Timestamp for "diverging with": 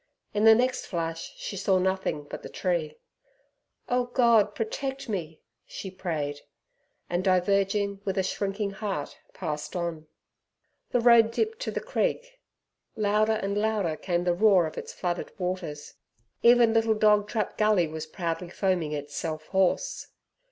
7.23-8.17